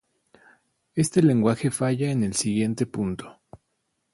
[0.95, 3.39] Este lenguaje falla en el siguiente punto.